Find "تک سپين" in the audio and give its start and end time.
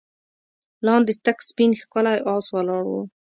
1.25-1.71